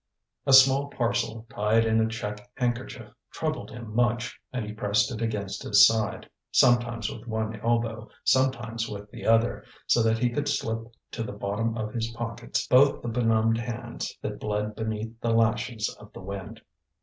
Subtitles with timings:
[0.47, 5.21] A small parcel tied in a check handkerchief troubled him much, and he pressed it
[5.21, 10.47] against his side, sometimes with one elbow, sometimes with the other, so that he could
[10.49, 15.29] slip to the bottom of his pockets both the benumbed hands that bled beneath the
[15.33, 16.61] lashes of the wind.